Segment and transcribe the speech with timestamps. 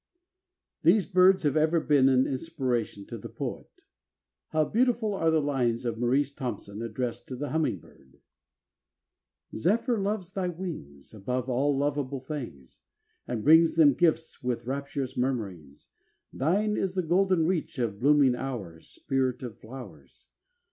[0.81, 3.83] These birds have ever been an inspiration to the poet.
[4.47, 8.17] How beautiful are these lines of Maurice Thompson, addressed to the hummingbird:
[9.55, 12.79] Zephyr loves thy wings Above all lovable things,
[13.27, 15.85] And brings them gifts with rapturous murmurings.
[16.33, 20.29] Thine is the golden reach of blooming hours; Spirit of flowers!